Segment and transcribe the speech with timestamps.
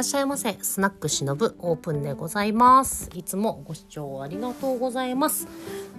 [0.00, 0.56] らっしゃいませ。
[0.62, 3.10] スナックしのぶオープンでございます。
[3.12, 5.46] いつもご視聴ありがとうございます。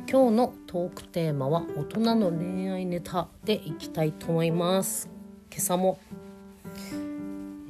[0.10, 5.08] 今日のトークテーマは大人の恋愛ネタでいきたいと思います。
[5.52, 6.00] 今朝も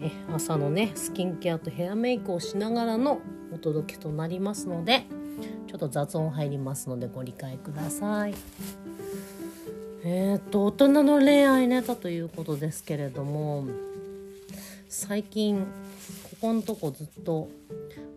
[0.01, 3.19] え朝のねスキンケアとヘアメイクをしながらの
[3.53, 5.03] お届けとなりますので
[5.67, 8.33] ちょっと雑音入りますのでご理解ください。
[10.05, 13.65] えー、っと大人の恋愛ネタということですけれども
[14.87, 15.67] 最近
[16.41, 17.49] ここのとこずっと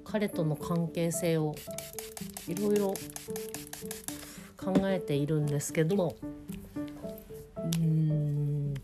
[0.02, 1.54] 彼との関係性を
[2.48, 2.94] いろいろ
[4.56, 6.16] 考えているんですけども
[7.56, 8.74] うーん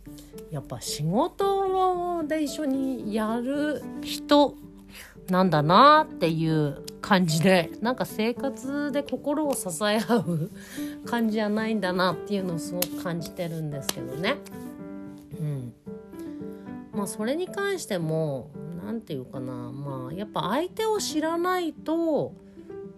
[0.50, 4.54] やっぱ仕事で一緒にやる人
[5.30, 10.50] なんだなっていう感じでなんか生活で心を支え合う
[11.06, 14.36] 感じじゃないんだなっていうのをすごく感じてるんですけどね。
[15.40, 15.72] うん、
[16.92, 18.50] まあそれに関しても
[18.84, 19.52] 何て言うかな。
[19.52, 22.34] まあやっぱ相手を知らないと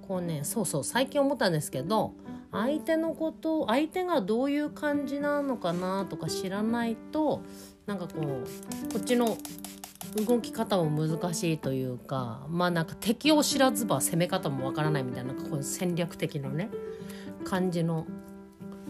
[0.02, 2.12] こうねそうそう最近思ったんですけど
[2.50, 7.40] 相手のこと相手がどういう感じなのかなとか知らないと
[7.86, 9.38] なんかこうこっちの
[10.26, 16.68] 動き方も難しいというかまあなんか敵を知らずば攻め方もわからないみたいななんかこう戦略的なね
[17.44, 18.06] 感じの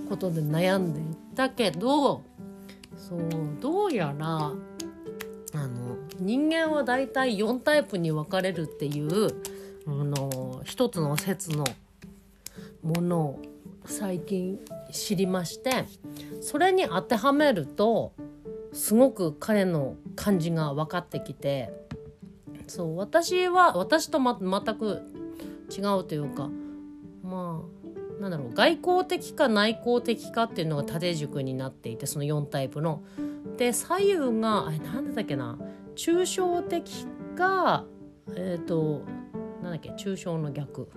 [0.09, 1.05] ことで悩んでい
[1.37, 2.23] たけど
[2.97, 3.20] そう
[3.61, 4.53] どうやら
[5.55, 9.34] あの人間はだいたい4タイプに分かれるっていう
[9.86, 11.64] あの一つの説の
[12.83, 13.42] ものを
[13.84, 14.58] 最近
[14.91, 15.84] 知りまして
[16.41, 18.12] それに当てはめると
[18.73, 21.70] すごく彼の感じが分かってきて
[22.67, 25.03] そう私は私と、ま、全く
[25.70, 26.48] 違うというか
[27.23, 27.62] ま
[28.19, 33.03] あなんだろう外交的か内向的かっていうのが縦軸になっていてその4タイプの。
[33.56, 35.58] で左右があれ何だったっけな？
[35.95, 37.84] 抽象的か
[38.34, 39.03] えっ、ー、と
[39.62, 39.91] なんだっけ？
[39.91, 40.89] 抽象の逆。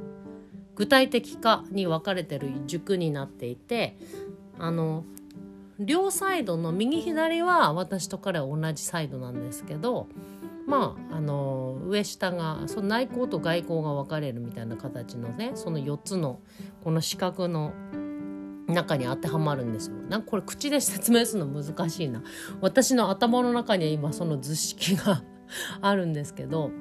[0.76, 3.98] 具体的かに分かれてる軸になっていて
[4.60, 5.06] あの
[5.80, 10.08] 両サイドの右左は私と彼は同じサイドなんですけど
[10.68, 16.40] まああの上下がその内向と外向が分かれるみたいな形のねその4つの
[16.84, 17.74] この四角の
[18.76, 19.96] 中に当てはまるんですよ。
[20.10, 22.22] なんかこれ口で説明するの難しいな。
[22.62, 25.24] 私の頭の中には今その図式が
[25.82, 26.72] あるんですけど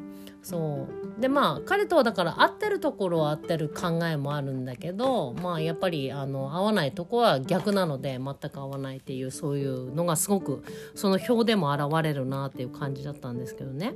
[0.43, 10.63] そうでまあ彼とはだから合ってるところは合ってる考えもあるんだけどまあやっぱりあの合わないとこは逆なので全く合わないっていうそういうのがすごく
[10.95, 13.95] その表でも現れるなっていう感じだったんですけどね。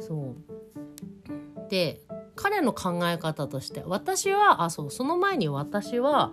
[0.00, 2.00] そうで
[2.40, 6.32] 彼の考え方として私はあそうその前に私は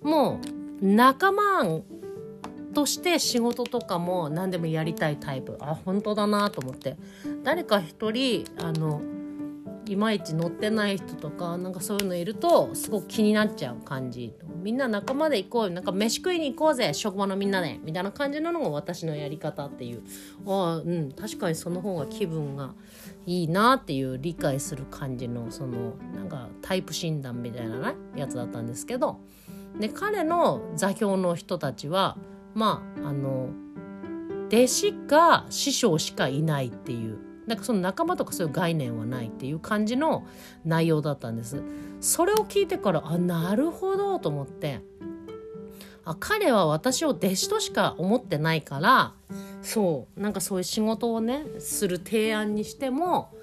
[0.00, 0.40] も
[0.80, 1.82] う仲間
[2.72, 5.58] として仕事とかも何でもやりたいタイプ。
[5.60, 6.96] あ本当だなと思って。
[7.42, 9.02] 誰か一人あの
[9.86, 14.32] いまいち乗ってない人とかなんかそういうのいるとすごく気になっちゃう感じ。
[14.60, 15.70] みんな仲間で行こうよ。
[15.70, 16.92] なんか飯食いに行こうぜ。
[16.94, 17.80] 職場のみんなで。
[17.82, 20.02] みたいな感じなのが私のやり方っていう。
[20.46, 21.12] あうん。
[21.12, 22.74] 確かにその方が気分が
[23.26, 29.20] いいなっていう理解する感じのそのなんかタイプ診断みたいなねやつだったんですけど。
[29.78, 32.16] で彼の座標の人たちは
[32.54, 33.48] まああの
[34.48, 37.29] 弟子か師匠しかいないっていう。
[37.50, 40.24] なんかその仲間とかそういう概念はないっていう感じの
[40.64, 41.64] 内容だったんです。
[42.00, 44.80] それを聞いてからあなるほどと思って。
[46.04, 49.12] あ彼は私を弟子としか思ってないから
[49.60, 53.34] そうなんかそういう仕事をねする提案にしても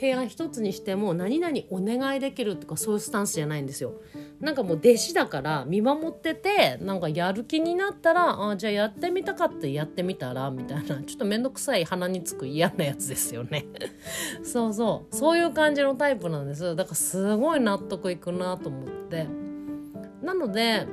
[0.00, 4.00] 提案一つにしても何々お願いできるとかそういうスタンスじゃないんですよ。
[4.40, 13.66] なんかもう弟子だから見守っててなんかやる気になったらあじゃあやってみたかってやってみたらみたいなちょっと面倒くさい鼻につく嫌なやつですよね。
[14.42, 15.14] そうそう。
[15.14, 16.74] そういう感じのタイプなんです。
[16.74, 19.26] だからすごい納得いくなと思って。
[20.22, 20.86] なので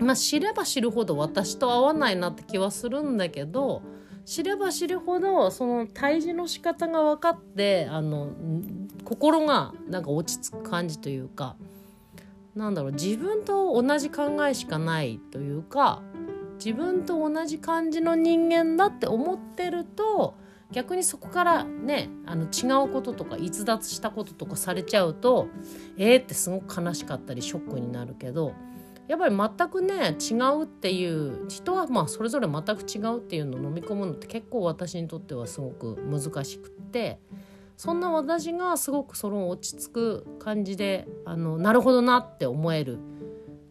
[0.00, 3.82] まあ知れば知るほど私と合わないなって気はするんだけど
[4.26, 8.32] 知れば知るほどその対峙の仕方が分かってあの
[9.04, 11.54] 心がなんか落ち着く感じというか
[12.56, 16.02] なんだろう自分と同じ考えしかないというか
[16.58, 20.34] 自分と同じ感じの人間だって思ってると
[20.72, 25.46] 逆にそこからねあの違うこととか逸脱したこととかされちゃうと
[25.96, 28.54] えーってすごく悲しかったりショックになるけど
[29.08, 37.18] やっぱり全くね違うっていう人はまあそれぞれ全く違うっていうのを飲み込むのって結構私にとってはすごく難しくって
[37.76, 42.98] そんな私がすごくその落ち着く感じであのなるほどなって思える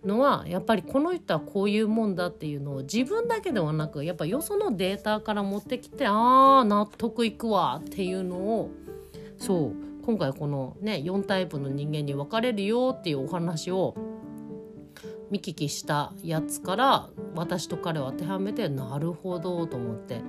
[0.05, 8.71] のはやっぱりこの人はこういうもんだっていうのを自分だけではなくやっぱよそのデータから持ってきてああ納得いくわっていうのを
[9.37, 9.73] そう
[10.05, 13.95] 今回このね4タイプの人間に分かれるよっていうお話を
[15.31, 20.21] 見聞きしたやつから私と彼を当てはめてなるほどと思って、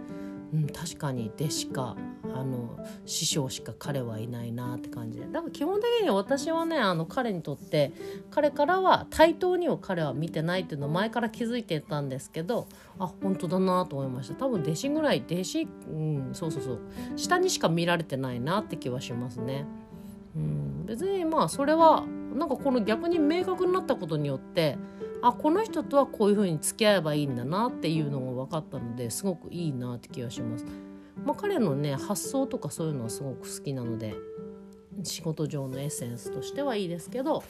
[0.53, 1.97] うん、確かに弟子か
[2.35, 5.27] あの師匠しか彼はいないなって感じで。
[5.27, 7.93] だから基本的に私はねあの彼にとって
[8.31, 12.67] 彼からは対等には彼は見てないっていうのを前から気づいてたんですけど
[12.99, 14.35] あ本当だなと思いました。
[14.35, 16.81] 多分弟子ぐらい弟子うんそうそうそう。
[17.17, 19.67] 下にしか見られてないなって気はしますね。
[20.35, 22.05] うん、別にまあそれは
[22.37, 24.79] なんかこの逆に明確になったことによって
[25.23, 30.65] あこの人とはこういうふうに付き合えばいいんだなっていうのが分かったのですごくいいなって気がします。
[31.25, 34.15] まあ、彼のね発想とかそういうのはすごく好きなので
[35.03, 37.43] 仕事上のエッセンスとしてはいいですけど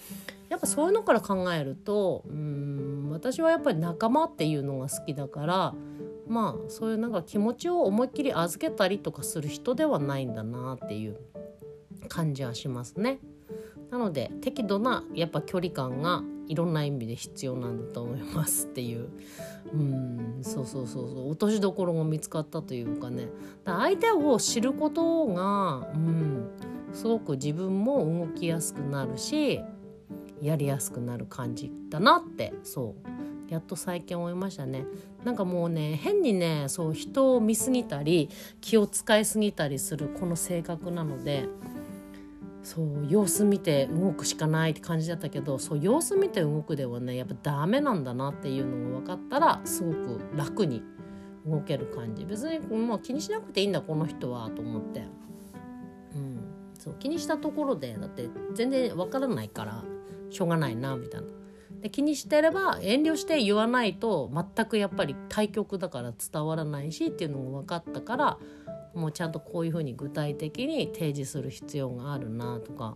[0.49, 5.75] やっぱそういうのから考えるとうん私はやっぱり仲間っていうのが好きだから
[6.29, 11.19] まあそういうなんか気持ちを思いっきり預けたりとかする人ではないんだなっていう
[12.09, 13.19] 感じはしますね。
[13.91, 19.09] なので適度なやっぱ距離感がいろんな意味で必要なんだと思いますっていう。
[19.73, 21.31] うんそうそうそうそう。
[21.31, 23.29] 落としどころが見つかったというかね。
[23.65, 26.51] だ相手を知ることがうん
[26.93, 29.61] すごく自分も動きやすくなるし
[30.41, 33.53] やりやすくなる感じだなってそう。
[33.53, 34.85] やっと最近思いましたね。
[35.25, 38.29] なんかもうね変にねそう人を見すぎたり
[38.61, 41.49] 気を使いすぎたりするこの性格なので
[42.67, 50.83] そう様子見て動くしかないって感じだったけどそう様子見て動くではねやっぱダメなんだなっていうのが分かったらすごく楽に
[51.47, 52.25] 動ける感じ。
[52.25, 55.05] 別に、まあ、気にしなくていいんだこの人はと思って、
[56.17, 56.41] うん、
[56.77, 59.85] そう気にしたところでだって全然分からないから
[60.31, 61.29] しょうがないなみたいな。
[61.83, 68.39] で気にしてれば遠慮して言わないと全くやっぱり対局だから伝わらないしっていうのが分かったから
[68.97, 72.95] もうちゃんとこういうふうに具体的に提示する必要があるなとか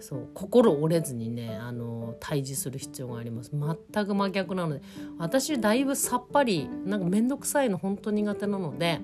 [0.00, 3.50] そう心折れずにねあの対峙する必要があります。
[3.52, 4.82] 全く真逆なので
[5.18, 9.00] 私だいぶさっぱりなんか面倒くさいの本当苦手なので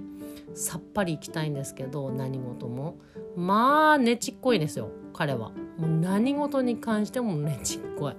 [0.55, 2.97] さっぱりいきたいんですけど何事も。
[3.37, 5.51] まあねちっこいですよ彼は。
[5.79, 8.15] もう何事に関してもねちっこい。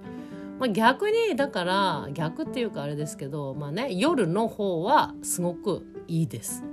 [0.59, 6.63] まあ、逆にだから逆っていうかあれですけどまあね夜の方はすごくいいです。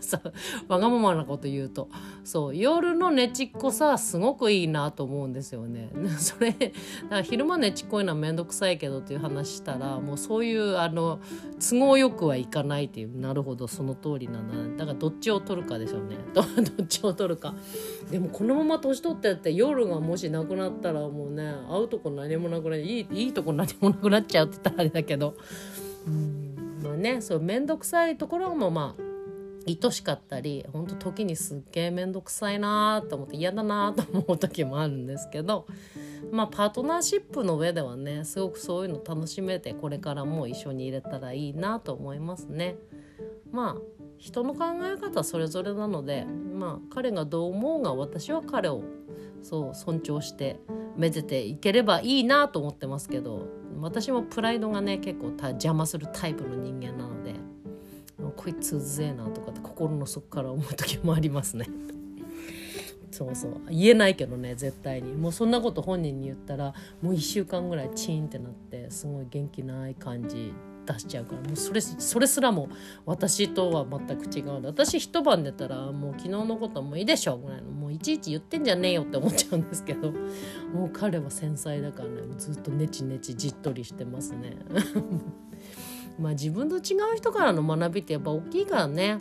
[0.00, 0.20] さ
[0.68, 1.88] わがままなこと言うと。
[2.24, 2.56] そう。
[2.56, 5.90] 夜のねちっこさすごくいいなと思うんですよね。
[6.18, 6.54] それ
[7.24, 11.20] 昼間ねちっこいのは面倒くさいけどっていう話したらもうそういうあの
[11.58, 13.18] 都合よくはいかないっていう。
[13.18, 13.66] なるほど。
[13.68, 14.40] その通りな。
[14.40, 16.16] んだだからどっちを取るかでしょうね。
[16.34, 17.54] どっちを取るか。
[18.10, 25.34] でもこのまま年取ってって夜がもしなくなったらもうね会うとこ何もなくないいいいとこ何もなくなっちゃうって言ったらあれだけど。
[26.06, 26.52] うん。
[26.82, 29.11] まあねそう面倒くさいところもまあ
[29.66, 35.66] 愛しかったり本当時にすっげえ面倒くさいなと思って嫌だなと思う時もあるんですけど
[36.30, 42.76] まあパートナーシップの上ではねすごくそういうの楽しめてこれからも一緒に入れたらいいなと思いますね。
[43.50, 43.82] まあ
[44.18, 48.82] 人の考え方はそれぞれなのでまあ彼がどう思うが私は彼を
[49.42, 50.60] そう尊重して
[50.96, 53.48] めでていければいいなと思ってますけど
[53.80, 57.52] 私もプライドがね結構邪魔するタイプの人間なので。
[58.36, 61.66] こいつうぜえなとか心の底から思う時もありますね。
[63.10, 63.60] そうそう。
[63.70, 65.14] 言えないけどね絶対に。
[65.14, 70.52] もうそんなこと本人に言ったらもう1週間ぐらいチーンってなってすごい元気ない感じ
[70.86, 71.42] 出しちゃうから。
[71.42, 72.68] もうそれそれすらも
[73.04, 74.62] 私とは全く違う。
[74.64, 80.10] 私一晩寝たらもう昨日のこともういいでしょぐらいのもういちいち言ってんじゃねえよって思っちゃうんですけど
[80.72, 82.16] もう彼は繊細だからね。
[82.38, 84.56] ずっとネチネチじっとりしてますね。
[86.18, 89.18] まあ自分と違う人からの学びってやっぱ大きいからね。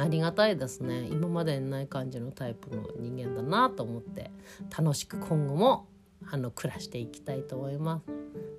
[0.00, 1.08] ありがたいですね。
[1.10, 4.30] 今までにない感じのタイプの人間だなと思って
[4.76, 5.86] 楽しく今後も
[6.30, 8.06] あの暮らしていきたいと思います。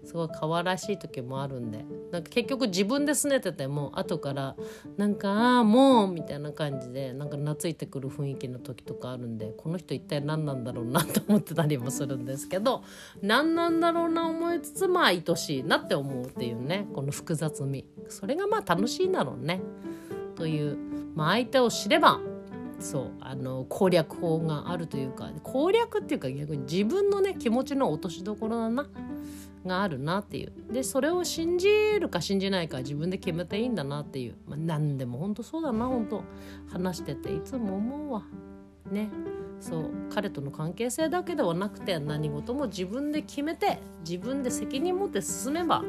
[0.03, 1.85] すごい可愛らしい時もあるんで。
[2.11, 4.55] なんか結局自分で拗ねてても後から
[4.97, 12.83] なんか「ああもう」みたいな感じでなんか懐いてくる雰囲気の時とかあるんでこの人一体何なんだろうなと思ってたりもするんですけど
[13.21, 17.85] 何なんだろうな思いつつまあ愛しいなって思うっていうねこの複雑味。
[18.09, 19.61] それがまあ楽しいんだろうね。
[20.35, 20.77] という、
[21.15, 22.19] まあ、相手を知れば
[22.79, 28.87] そうあの攻略法があるというか攻略っていうか逆に自分のね気持ちの落としどころだな
[29.65, 30.51] があるなっていう。
[30.73, 36.23] でそれを信じるか信じないか自分で決めていいんだなっていう、まあ、何でも本当そうだな本当。
[36.71, 38.23] 話してていつも思うわ。
[38.91, 39.09] ね。
[39.59, 45.83] そう彼との関係性だけではなくて何事も自分で決めて自分で責任持って進めば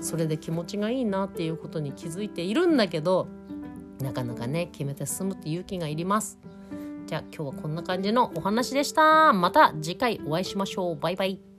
[0.00, 3.26] それで気持ちがいいなっていうことに気づいているんだけど
[4.00, 6.38] なかなかね決めて進むって勇気がいります。
[7.06, 9.32] じゃあ今日はこんな感じのお話でした。
[9.32, 10.96] また次回お会いしましょう。
[10.96, 11.55] バイバイ。